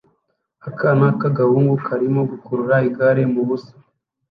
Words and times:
Akana 0.67 1.07
k'agahungu 1.19 1.73
karimo 1.85 2.21
gukurura 2.31 2.75
igare 2.89 3.23
mu 3.33 3.41
busa 3.47 3.73